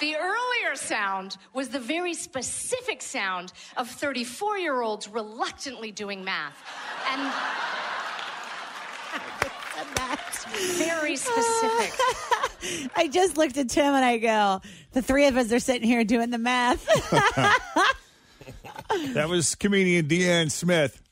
The 0.00 0.16
earlier 0.16 0.74
sound 0.74 1.38
was 1.54 1.70
the 1.70 1.80
very 1.80 2.12
specific 2.12 3.00
sound 3.00 3.52
of 3.76 3.88
34 3.88 4.58
year 4.58 4.82
olds 4.82 5.08
reluctantly 5.08 5.92
doing 5.92 6.24
math. 6.24 6.58
And 7.10 7.32
very 10.78 11.16
specific. 11.16 11.92
I 12.96 13.08
just 13.08 13.36
looked 13.36 13.56
at 13.56 13.68
Tim 13.68 13.94
and 13.94 14.04
I 14.04 14.18
go, 14.18 14.60
the 14.92 15.02
three 15.02 15.26
of 15.26 15.36
us 15.36 15.52
are 15.52 15.58
sitting 15.58 15.86
here 15.86 16.04
doing 16.04 16.30
the 16.30 16.38
math. 16.38 16.88
That 19.14 19.28
was 19.28 19.54
comedian 19.54 20.06
DeAnne 20.06 20.50
Smith. 20.50 21.02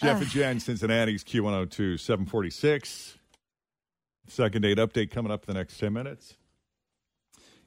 Jeff 0.00 0.20
and 0.20 0.30
Jen, 0.30 0.60
Cincinnati's 0.60 1.24
Q102, 1.24 1.98
746. 1.98 3.18
Second 4.28 4.62
date 4.62 4.78
update 4.78 5.10
coming 5.10 5.32
up 5.32 5.48
in 5.48 5.54
the 5.54 5.58
next 5.58 5.78
10 5.78 5.92
minutes. 5.92 6.34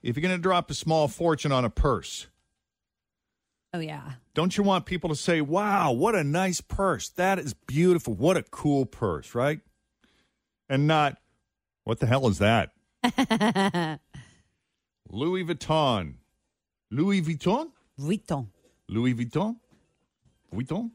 If 0.02 0.16
you're 0.16 0.22
going 0.22 0.36
to 0.36 0.42
drop 0.42 0.72
a 0.72 0.74
small 0.74 1.08
fortune 1.08 1.52
on 1.52 1.66
a 1.66 1.70
purse, 1.70 2.28
oh, 3.74 3.80
yeah. 3.80 4.14
don't 4.34 4.58
you 4.58 4.64
want 4.64 4.86
people 4.86 5.10
to 5.10 5.16
say, 5.16 5.42
wow, 5.42 5.92
what 5.92 6.16
a 6.16 6.24
nice 6.24 6.62
purse? 6.62 7.10
That 7.10 7.38
is 7.40 7.54
beautiful. 7.54 8.14
What 8.14 8.38
a 8.38 8.44
cool 8.44 8.86
purse, 8.86 9.36
right? 9.36 9.60
And 10.72 10.88
not, 10.88 11.18
what 11.84 12.00
the 12.00 12.06
hell 12.06 12.30
is 12.30 12.38
that? 12.38 12.70
Louis 15.10 15.44
Vuitton. 15.44 16.14
Louis 16.90 17.22
Vuitton? 17.22 17.72
Vuitton. 18.00 18.48
Louis 18.88 19.14
Vuitton? 19.14 19.58
Vuitton? 20.56 20.92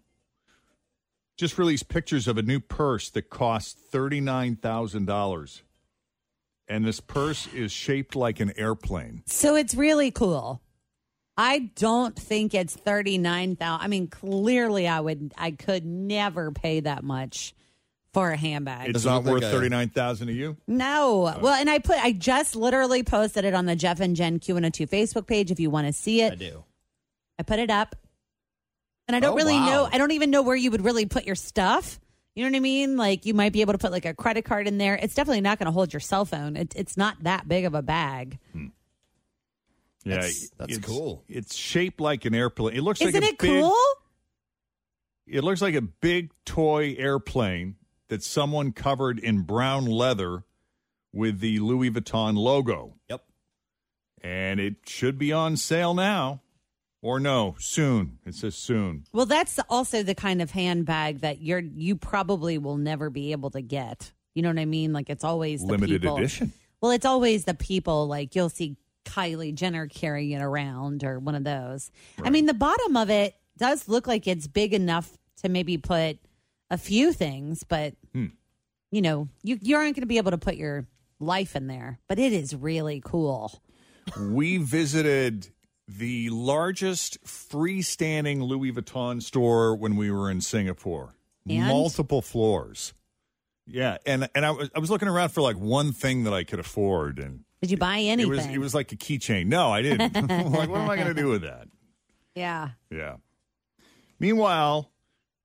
Just 1.37 1.59
released 1.59 1.89
pictures 1.89 2.27
of 2.27 2.39
a 2.39 2.43
new 2.43 2.59
purse 2.59 3.11
that 3.11 3.29
costs 3.29 3.77
$39,000. 3.93 5.61
And 6.69 6.87
this 6.87 7.01
purse 7.01 7.47
is 7.49 7.71
shaped 7.71 8.17
like 8.17 8.41
an 8.41 8.55
airplane. 8.57 9.25
So 9.27 9.57
it's 9.57 9.75
really 9.75 10.11
cool. 10.11 10.63
I 11.37 11.71
don't 11.77 12.17
think 12.19 12.55
it's 12.55 12.75
39,000. 12.75 13.85
I 13.85 13.89
mean, 13.89 14.09
clearly 14.09 14.89
I 14.89 15.01
would 15.01 15.35
I 15.37 15.51
could 15.51 15.85
never 15.85 16.51
pay 16.51 16.81
that 16.81 17.05
much 17.05 17.55
for 18.17 18.31
a 18.31 18.37
handbag. 18.39 18.89
It's 18.89 19.05
not 19.05 19.25
look 19.25 19.35
like 19.43 19.43
worth 19.43 19.53
39000 19.53 20.29
to 20.29 20.33
you? 20.33 20.57
no. 20.67 21.37
Well, 21.43 21.53
and 21.53 21.69
I 21.69 21.81
put 21.81 21.99
I 22.03 22.13
just 22.13 22.57
literally 22.57 23.03
posted 23.03 23.45
it 23.45 23.53
on 23.53 23.67
the 23.67 23.77
Jeff 23.77 24.01
and 24.01 24.17
Jen 24.17 24.39
Q102 24.41 24.89
Facebook 24.89 25.27
page 25.27 25.51
if 25.51 25.61
you 25.61 25.69
want 25.69 25.87
to 25.87 25.93
see 25.93 26.23
it. 26.23 26.33
I 26.33 26.37
do. 26.37 26.65
I 27.39 27.43
put 27.43 27.59
it 27.59 27.69
up. 27.69 27.95
And 29.07 29.15
I 29.15 29.21
don't 29.21 29.35
Oh, 29.35 29.37
really 29.37 29.53
wow. 29.57 29.67
know 29.67 29.89
I 29.93 29.99
don't 29.99 30.13
even 30.13 30.31
know 30.31 30.41
where 30.41 30.57
you 30.57 30.71
would 30.71 30.83
really 30.83 31.05
put 31.05 31.27
your 31.27 31.35
stuff. 31.35 32.01
You 32.35 32.45
know 32.45 32.51
what 32.53 32.57
I 32.57 32.61
mean? 32.61 32.97
Like 32.97 33.27
you 33.27 33.35
might 33.35 33.53
be 33.53 33.61
able 33.61 33.75
to 33.75 33.79
put 33.79 33.93
like 33.93 34.07
a 34.07 34.15
credit 34.15 34.47
card 34.47 34.67
in 34.67 34.79
there. 34.79 34.95
It's 34.97 35.15
definitely 35.15 35.43
not 35.43 35.59
going 35.59 35.67
to 35.67 35.73
hold 35.73 35.93
your 35.93 36.01
cell 36.01 36.25
phone. 36.25 36.57
It, 36.57 36.73
it's 36.75 36.97
not 36.97 37.23
that 37.25 37.47
big 37.47 37.67
of 37.67 37.75
a 37.75 37.83
bag. 37.83 38.39
Hmm. 38.53 38.67
Yeah, 40.05 40.15
That's- 40.15 40.51
that's 40.57 40.73
it's- 40.79 40.87
cool. 40.89 41.23
It's 41.29 41.55
shaped 41.55 42.01
like 42.01 42.25
an 42.25 42.35
airplane. 42.35 42.77
It 42.77 42.81
looks 42.83 43.03
Isn't 43.03 43.13
like 43.15 43.23
a 43.23 43.27
it 43.35 43.39
big, 43.39 43.61
cool? 43.61 43.77
It 45.27 45.45
looks 45.45 45.61
like 45.61 45.75
a 45.75 45.83
big 45.83 46.31
toy 46.47 46.95
airplane 46.99 47.75
that 48.09 48.23
someone 48.23 48.73
covered 48.73 49.19
in 49.19 49.43
brown 49.43 49.85
leather 49.87 50.45
with 51.13 51.41
the 51.41 51.59
Louis 51.59 51.91
Vuitton 51.91 52.37
logo. 52.37 52.95
Yep. 53.09 53.23
And 54.23 54.61
it 54.61 54.77
should 54.87 55.19
be 55.19 55.33
on 55.33 55.57
sale 55.57 55.95
now. 55.95 56.43
Or 57.03 57.21
no, 57.21 57.55
soon. 57.59 58.19
It 58.27 58.35
says 58.35 58.57
soon. 58.57 59.05
Well, 59.13 59.27
that's 59.27 59.61
also 59.69 60.03
the 60.03 60.15
kind 60.15 60.43
of 60.43 60.51
handbag 60.51 61.21
that 61.21 61.41
you're 61.41 61.61
you 61.61 61.95
probably 61.95 62.59
will 62.59 62.79
never 62.79 63.11
be 63.11 63.31
able 63.33 63.51
to 63.51 63.61
get. 63.61 64.13
You 64.35 64.43
know 64.43 64.49
what 64.49 64.59
I 64.59 64.65
mean? 64.65 64.93
Like 64.93 65.09
it's 65.09 65.23
always 65.23 65.61
the 65.61 65.69
Limited 65.69 66.03
people- 66.03 66.17
edition. 66.17 66.53
Well, 66.81 66.91
it's 66.91 67.07
always 67.07 67.45
the 67.45 67.55
people 67.55 68.07
like 68.07 68.35
you'll 68.35 68.49
see 68.49 68.77
Kylie 69.05 69.55
Jenner 69.55 69.87
carrying 69.87 70.33
it 70.33 70.43
around 70.43 71.05
or 71.05 71.19
one 71.19 71.35
of 71.35 71.45
those. 71.45 71.91
I 72.23 72.31
mean, 72.31 72.47
the 72.47 72.55
bottom 72.55 72.97
of 72.97 73.09
it 73.09 73.35
does 73.57 73.89
look 73.89 74.07
like 74.07 74.27
it's 74.27 74.47
big 74.47 74.75
enough 74.75 75.17
to 75.43 75.49
maybe 75.49 75.79
put 75.79 76.19
a 76.71 76.79
few 76.79 77.13
things, 77.13 77.63
but 77.65 77.95
Hmm. 78.13 78.27
you 78.91 79.03
know, 79.03 79.29
you 79.43 79.59
you 79.61 79.77
aren't 79.77 79.95
going 79.97 80.03
to 80.03 80.07
be 80.07 80.19
able 80.19 80.31
to 80.33 80.39
put 80.39 80.57
your 80.57 80.87
life 81.21 81.57
in 81.57 81.67
there. 81.67 81.99
But 82.09 82.19
it 82.19 82.33
is 82.33 82.55
really 82.55 83.01
cool. 83.05 83.61
we 84.21 84.57
visited 84.59 85.49
the 85.89 86.29
largest 86.31 87.23
freestanding 87.25 88.43
Louis 88.43 88.73
Vuitton 88.73 89.23
store 89.23 89.75
when 89.77 89.97
we 89.97 90.11
were 90.11 90.31
in 90.31 90.41
Singapore. 90.41 91.15
And? 91.49 91.67
Multiple 91.69 92.23
floors. 92.23 92.93
Yeah, 93.69 93.99
and 94.07 94.29
and 94.35 94.45
I 94.47 94.51
was 94.53 94.71
I 94.75 94.79
was 94.79 94.91
looking 94.91 95.09
around 95.09 95.31
for 95.31 95.41
like 95.43 95.57
one 95.57 95.93
thing 95.93 96.25
that 96.25 96.33
I 96.33 96.45
could 96.45 96.59
afford, 96.61 97.19
and 97.19 97.41
Did 97.61 97.71
you 97.73 97.77
buy 97.77 97.99
it 97.99 98.29
was 98.29 98.47
it 98.47 98.59
was 98.59 98.75
like 98.75 98.93
a 98.93 98.97
keychain. 98.97 99.47
No, 99.47 99.71
I 99.73 99.83
didn't. 99.83 100.13
like, 100.53 100.69
what 100.69 100.81
am 100.81 100.91
I 100.91 100.95
going 100.97 101.09
to 101.09 101.15
do 101.15 101.29
with 101.29 101.43
that? 101.43 101.69
yeah. 102.35 102.71
Yeah. 102.91 103.17
Meanwhile, 104.21 104.91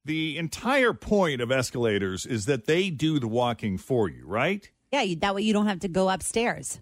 the 0.05 0.37
entire 0.37 0.93
point 0.93 1.41
of 1.41 1.51
escalators 1.51 2.25
is 2.25 2.45
that 2.45 2.65
they 2.65 2.89
do 2.89 3.19
the 3.19 3.27
walking 3.27 3.77
for 3.77 4.09
you, 4.09 4.25
right? 4.25 4.69
Yeah, 4.91 5.01
you, 5.01 5.15
that 5.17 5.35
way 5.35 5.41
you 5.43 5.53
don't 5.53 5.67
have 5.67 5.79
to 5.81 5.87
go 5.87 6.09
upstairs. 6.09 6.79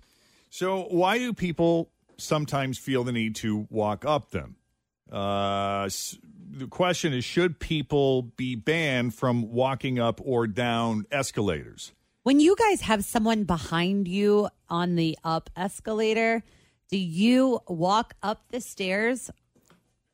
So 0.49 0.83
why 0.89 1.17
do 1.17 1.33
people 1.33 1.91
sometimes 2.17 2.77
feel 2.77 3.03
the 3.03 3.11
need 3.11 3.35
to 3.35 3.67
walk 3.69 4.05
up 4.05 4.31
them? 4.31 4.55
Uh, 5.11 5.89
the 6.51 6.67
question 6.67 7.13
is, 7.13 7.23
should 7.23 7.59
people 7.59 8.23
be 8.23 8.55
banned 8.55 9.13
from 9.13 9.51
walking 9.51 9.99
up 9.99 10.19
or 10.23 10.47
down 10.47 11.05
escalators? 11.11 11.93
When 12.23 12.39
you 12.39 12.55
guys 12.55 12.81
have 12.81 13.05
someone 13.05 13.43
behind 13.43 14.07
you 14.07 14.49
on 14.69 14.95
the 14.95 15.17
up 15.23 15.49
escalator, 15.55 16.43
do 16.89 16.97
you 16.97 17.59
walk 17.67 18.15
up 18.21 18.43
the 18.49 18.61
stairs? 18.61 19.29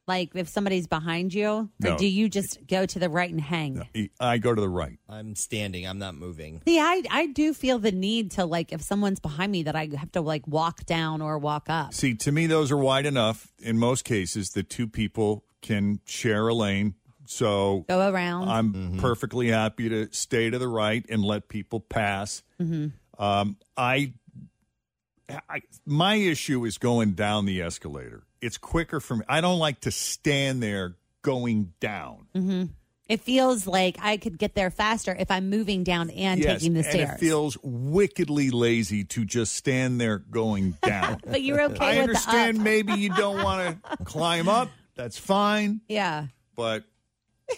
Like 0.07 0.31
if 0.35 0.47
somebody's 0.50 0.85
behind 0.88 1.33
you? 1.33 1.47
Or 1.50 1.69
No. 1.79 1.97
do 1.97 2.05
you 2.05 2.29
just 2.29 2.59
go 2.67 2.85
to 2.85 3.00
the 3.00 3.09
right 3.09 3.29
and 3.31 3.41
hang? 3.41 3.88
I 4.19 4.38
go 4.38 4.53
to 4.53 4.62
the 4.62 4.69
right. 4.69 5.00
I'm 5.09 5.35
standing. 5.35 5.88
I'm 5.88 5.97
not 6.00 6.15
moving. 6.15 6.62
See, 6.67 6.79
I 6.79 7.01
I 7.09 7.27
do 7.27 7.53
feel 7.53 7.79
the 7.79 7.91
need 7.91 8.31
to 8.31 8.45
like 8.45 8.71
if 8.71 8.81
someone's 8.81 9.19
behind 9.19 9.51
me 9.51 9.63
that 9.63 9.75
I 9.75 9.89
have 9.97 10.12
to 10.12 10.21
like 10.21 10.47
walk 10.47 10.85
down 10.85 11.21
or 11.21 11.38
walk 11.39 11.67
up. 11.69 11.93
See, 11.93 12.13
to 12.15 12.31
me, 12.31 12.45
those 12.47 12.71
are 12.71 12.77
wide 12.77 13.05
enough 13.05 13.51
in 13.59 13.79
most 13.79 14.05
cases 14.05 14.50
that 14.51 14.69
two 14.69 14.88
people 14.88 15.43
can 15.62 16.00
share 16.05 16.47
a 16.47 16.53
lane. 16.53 16.93
So 17.27 17.85
Go 17.89 18.07
around. 18.12 18.50
I'm 18.50 19.00
perfectly 19.00 19.47
happy 19.47 19.89
to 19.89 20.07
stay 20.12 20.51
to 20.51 20.59
the 20.59 20.67
right 20.67 21.03
and 21.09 21.24
let 21.25 21.47
people 21.50 21.79
pass. 21.79 22.43
Um, 23.17 23.57
I, 23.75 24.13
I, 25.50 25.62
my 25.86 26.15
issue 26.15 26.65
is 26.65 26.77
going 26.77 27.12
down 27.13 27.46
the 27.46 27.62
escalator. 27.62 28.24
It's 28.41 28.58
quicker 28.58 29.00
for 29.00 29.15
me. 29.17 29.25
I 29.27 29.41
don't 29.41 29.60
like 29.60 29.82
to 29.82 29.91
stand 29.91 30.62
there 30.62 30.96
going 31.24 31.74
down. 31.79 32.27
Mm-hmm. 32.36 32.63
it 33.10 33.22
feels 33.22 33.65
like 33.65 33.98
I 34.01 34.17
could 34.17 34.38
get 34.38 34.53
there 34.53 34.70
faster 34.70 35.15
if 35.17 35.32
I'm 35.32 35.50
moving 35.50 35.84
down 35.84 36.10
and 36.12 36.39
Yes, 36.39 36.60
taking 36.62 36.74
the 36.74 36.79
and 36.82 36.88
stairs. 36.89 37.10
it 37.15 37.20
feels 37.20 37.58
wickedly 37.63 38.51
lazy 38.51 39.03
to 39.05 39.25
just 39.25 39.55
stand 39.55 40.00
there 40.00 40.20
going 40.20 40.72
down. 40.84 41.22
but 41.25 41.41
you're 41.41 41.62
okay 41.62 41.86
I 41.86 41.89
with 41.94 42.00
understand 42.10 42.63
maybe 42.63 42.94
you 42.94 43.10
don't 43.10 43.44
want 43.44 43.84
to 43.84 43.98
climb 44.03 44.48
up. 44.48 44.70
That's 44.96 45.17
fine. 45.17 45.82
Yeah. 45.88 46.27
but 46.55 46.84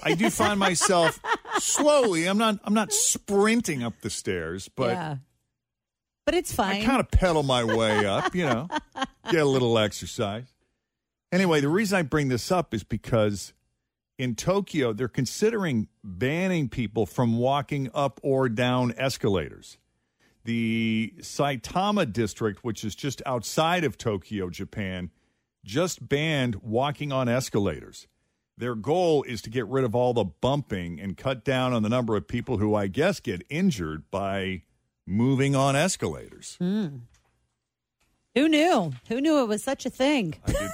I 0.04 0.16
do 0.16 0.30
find 0.30 0.60
myself 0.60 1.20
slowly. 1.60 2.26
I'm 2.26 2.38
not. 2.38 2.60
I'm 2.66 2.74
not 2.74 2.92
sprinting 2.92 3.84
up 3.84 3.94
the 4.02 4.10
stairs, 4.10 4.70
but 4.76 4.90
yeah. 4.92 5.16
But 6.28 6.36
it's 6.36 6.54
fine. 6.54 6.82
I 6.82 6.84
kind 6.84 7.00
of 7.00 7.10
pedal 7.10 7.42
my 7.42 7.64
way 7.64 8.06
up. 8.06 8.36
You 8.36 8.48
know, 8.48 8.68
get 9.32 9.44
a 9.44 9.46
little 9.46 9.80
exercise. 9.80 10.54
Anyway, 11.32 11.62
the 11.62 11.70
reason 11.70 11.98
I 11.98 12.02
bring 12.02 12.28
this 12.28 12.52
up 12.52 12.74
is 12.74 12.84
because 12.84 13.54
in 14.18 14.36
Tokyo 14.36 14.92
they're 14.92 15.08
considering 15.08 15.88
banning 16.04 16.68
people 16.68 17.06
from 17.06 17.38
walking 17.38 17.90
up 17.94 18.20
or 18.24 18.50
down 18.50 18.94
escalators. 18.98 19.78
The 20.44 21.14
Saitama 21.20 22.12
district, 22.12 22.62
which 22.62 22.84
is 22.84 22.94
just 22.94 23.22
outside 23.26 23.86
of 23.86 23.98
Tokyo, 23.98 24.50
Japan, 24.50 25.12
just 25.64 26.10
banned 26.10 26.56
walking 26.56 27.14
on 27.14 27.30
escalators. 27.30 28.06
Their 28.58 28.76
goal 28.76 29.24
is 29.24 29.42
to 29.44 29.50
get 29.50 29.66
rid 29.68 29.86
of 29.86 29.96
all 29.96 30.14
the 30.14 30.26
bumping 30.26 31.00
and 31.00 31.16
cut 31.16 31.46
down 31.46 31.72
on 31.72 31.84
the 31.84 31.90
number 31.90 32.18
of 32.18 32.28
people 32.28 32.58
who 32.58 32.76
I 32.76 32.88
guess 32.88 33.22
get 33.22 33.46
injured 33.50 34.12
by 34.12 34.64
moving 35.08 35.56
on 35.56 35.76
escalators. 35.76 36.58
Hmm. 36.60 36.98
Who 38.36 38.48
knew? 38.50 38.92
Who 39.08 39.20
knew 39.20 39.40
it 39.42 39.48
was 39.48 39.64
such 39.64 39.88
a 39.88 39.90
thing? 39.90 40.36
I, 40.46 40.52
did, 40.52 40.72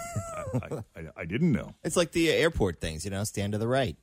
I, 0.54 0.76
I, 1.00 1.04
I 1.18 1.26
didn't 1.26 1.54
know. 1.54 1.76
It's 1.84 1.96
like 1.96 2.12
the 2.12 2.30
uh, 2.30 2.34
airport 2.34 2.82
things, 2.82 3.06
you 3.06 3.12
know, 3.12 3.24
stand 3.24 3.54
to 3.54 3.58
the 3.58 3.68
right. 3.68 3.96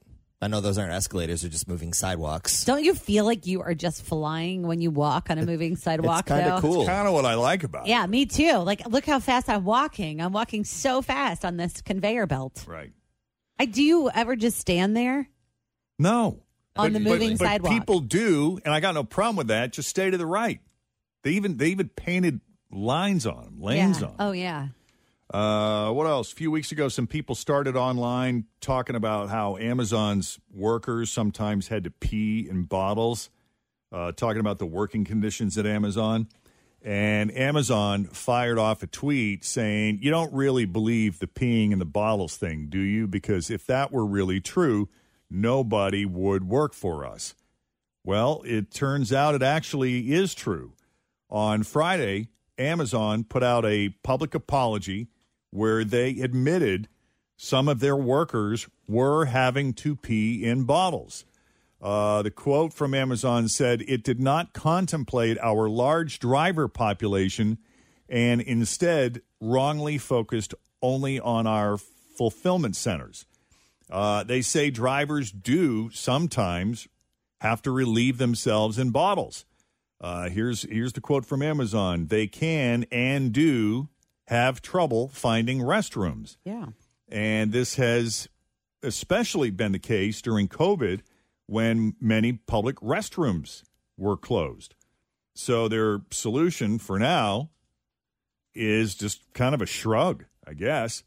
I 0.43 0.49
know 0.49 0.63
those 0.63 0.79
aren't 0.79 0.93
escalators; 0.93 1.43
they're 1.43 1.51
just 1.51 1.69
moving 1.69 1.93
sidewalks. 1.93 2.65
Don't 2.65 2.83
you 2.83 2.95
feel 2.95 3.27
like 3.27 3.47
you 3.47 3.61
are 3.61 3.75
just 3.75 4.03
flying 4.03 4.63
when 4.63 4.81
you 4.81 4.91
walk 4.91 5.29
on 5.29 5.37
a 5.37 5.45
moving 5.45 5.77
sidewalk? 5.77 6.21
It's 6.21 6.29
kinda 6.29 6.51
though? 6.55 6.61
cool. 6.63 6.87
Kind 6.87 7.07
of 7.07 7.13
what 7.13 7.27
I 7.27 7.35
like 7.35 7.63
about 7.63 7.87
it. 7.87 7.91
Yeah, 7.91 8.07
me 8.07 8.25
too. 8.25 8.57
Like, 8.57 8.87
look 8.89 9.05
how 9.05 9.21
fast 9.21 9.51
I'm 9.51 9.65
walking. 9.65 10.23
I'm 10.23 10.33
walking 10.33 10.65
so 10.65 11.03
fast 11.03 11.45
on 11.45 11.59
this 11.59 11.83
conveyor 11.83 12.27
belt. 12.27 12.65
Right. 12.67 12.93
I 13.59 13.67
do 13.67 13.83
you 13.83 14.09
ever 14.09 14.35
just 14.35 14.59
stand 14.59 14.97
there? 14.97 15.29
No. 15.99 16.43
On 16.77 16.93
the 16.93 17.01
moving 17.01 17.37
but 17.37 17.47
sidewalk. 17.47 17.73
People 17.73 18.01
do, 18.01 18.59
and 18.65 18.73
I 18.73 18.81
got 18.81 18.95
no 18.95 19.05
problem 19.05 19.37
with 19.37 19.49
that. 19.49 19.73
Just 19.73 19.89
stay 19.89 20.11
to 20.11 20.17
the 20.17 20.27
right. 20.27 20.61
They 21.23 21.33
even 21.33 21.57
they 21.57 21.69
even 21.69 21.89
painted 21.89 22.41
lines 22.71 23.27
on 23.27 23.45
them, 23.45 23.61
lanes 23.61 24.01
yeah. 24.01 24.07
on 24.07 24.13
'em. 24.13 24.17
Oh 24.21 24.33
yeah. 24.33 24.69
Uh, 25.33 25.93
what 25.93 26.07
else? 26.07 26.33
A 26.33 26.35
few 26.35 26.51
weeks 26.51 26.73
ago, 26.73 26.89
some 26.89 27.07
people 27.07 27.35
started 27.35 27.77
online 27.77 28.47
talking 28.61 28.97
about 28.97 29.29
how 29.29 29.57
Amazon's 29.59 30.41
workers 30.53 31.11
sometimes 31.11 31.69
had 31.69 31.85
to 31.85 31.91
pee 31.91 32.49
in 32.51 32.65
bottles, 32.65 33.31
uh, 33.93 34.11
talking 34.13 34.41
about 34.41 34.59
the 34.59 34.67
working 34.67 35.05
conditions 35.05 35.57
at 35.57 35.67
Amazon. 35.67 36.27
And 36.83 37.31
Amazon 37.37 38.07
fired 38.07 38.59
off 38.59 38.83
a 38.83 38.87
tweet 38.87 39.45
saying, 39.45 40.01
You 40.03 40.11
don't 40.11 40.33
really 40.33 40.65
believe 40.65 41.19
the 41.19 41.27
peeing 41.27 41.73
in 41.73 41.79
the 41.79 41.85
bottles 41.85 42.37
thing, 42.37 42.67
do 42.69 42.81
you? 42.81 43.07
Because 43.07 43.51
if 43.51 43.67
that 43.67 43.93
were 43.93 44.07
really 44.07 44.41
true, 44.41 44.89
nobody 45.31 46.05
would 46.05 46.45
work 46.45 46.75
for 46.75 47.07
us. 47.07 47.35
Well, 48.05 48.43
it 48.45 48.71
turns 48.71 49.13
out 49.13 49.35
it 49.35 49.43
actually 49.43 50.13
is 50.13 50.35
true. 50.35 50.73
On 51.29 51.63
Friday, 51.63 52.29
Amazon 52.59 53.25
put 53.25 53.43
out 53.43 53.65
a 53.65 53.91
public 54.03 54.35
apology 54.35 55.09
where 55.51 55.85
they 55.85 56.21
admitted 56.21 56.89
some 57.37 57.69
of 57.69 57.81
their 57.81 57.97
workers 57.97 58.69
were 58.87 59.27
having 59.27 59.73
to 59.73 59.97
pee 59.97 60.45
in 60.45 60.65
bottles. 60.65 61.25
Uh, 61.81 62.21
the 62.21 62.31
quote 62.31 62.75
from 62.75 62.93
Amazon 62.93 63.49
said 63.49 63.83
it 63.89 64.05
did 64.05 64.21
not 64.21 64.53
contemplate 64.53 65.39
our 65.41 65.69
large 65.69 66.19
driver 66.19 66.69
population 66.69 67.59
and 68.09 68.41
instead 68.43 69.23
wrongly 69.41 69.97
focused 69.97 70.55
only 70.83 71.19
on 71.19 71.47
our 71.47 71.79
fulfillment 71.79 72.77
centers. 72.77 73.25
Uh, 73.91 74.23
they 74.23 74.41
say 74.43 74.71
drivers 74.71 75.31
do 75.33 75.91
sometimes 75.91 76.87
have 77.41 77.61
to 77.63 77.71
relieve 77.71 78.19
themselves 78.19 78.79
in 78.79 78.91
bottles. 78.91 79.45
Uh, 80.01 80.29
here's 80.29 80.63
here's 80.63 80.93
the 80.93 81.01
quote 81.01 81.27
from 81.27 81.43
Amazon: 81.43 82.07
They 82.07 82.27
can 82.27 82.85
and 82.91 83.33
do 83.33 83.89
have 84.29 84.63
trouble 84.63 85.09
finding 85.09 85.59
restrooms, 85.59 86.37
Yeah. 86.45 86.67
and 87.09 87.53
this 87.53 87.75
has 87.77 88.29
especially 88.83 89.51
been 89.51 89.73
the 89.73 89.79
case 89.79 90.23
during 90.23 90.49
COVID 90.49 91.01
when 91.47 91.97
many 92.01 92.33
public 92.33 92.77
restrooms 92.77 93.63
were 93.99 94.17
closed. 94.17 94.75
So 95.35 95.69
their 95.69 96.01
solution 96.11 96.79
for 96.79 96.99
now 96.99 97.51
is 98.55 98.95
just 98.95 99.21
kind 99.35 99.55
of 99.55 99.61
a 99.61 99.67
shrug, 99.67 100.25
I 100.47 100.55
guess. 100.55 101.03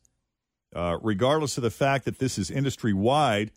Uh, 0.76 0.98
regardless 1.02 1.58
of 1.58 1.64
the 1.64 1.72
fact 1.72 2.06
that 2.06 2.20
this 2.20 2.38
is 2.38 2.50
industry 2.52 2.94
wide, 2.94 3.52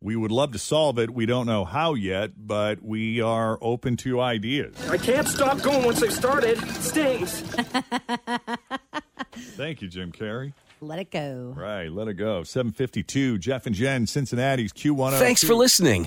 we 0.00 0.16
would 0.16 0.32
love 0.32 0.52
to 0.52 0.58
solve 0.58 0.98
it. 0.98 1.10
We 1.10 1.26
don't 1.26 1.46
know 1.46 1.64
how 1.64 1.94
yet, 1.94 2.32
but 2.36 2.82
we 2.82 3.20
are 3.20 3.58
open 3.60 3.96
to 3.98 4.20
ideas. 4.20 4.74
I 4.88 4.98
can't 4.98 5.28
stop 5.28 5.62
going 5.62 5.84
once 5.84 6.02
I've 6.02 6.12
started. 6.12 6.58
It 6.62 6.68
stings. 6.82 7.40
Thank 9.32 9.82
you, 9.82 9.88
Jim 9.88 10.10
Carrey. 10.12 10.54
Let 10.80 10.98
it 10.98 11.12
go. 11.12 11.54
Right, 11.56 11.90
let 11.92 12.08
it 12.08 12.14
go. 12.14 12.42
752, 12.42 13.38
Jeff 13.38 13.66
and 13.66 13.74
Jen, 13.74 14.06
Cincinnati's 14.06 14.72
Q102. 14.72 15.18
Thanks 15.20 15.44
for 15.44 15.54
listening 15.54 16.06